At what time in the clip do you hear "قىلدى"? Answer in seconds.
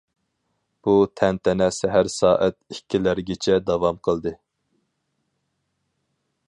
4.07-4.35